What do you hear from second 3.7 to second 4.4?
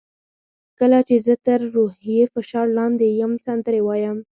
وایم.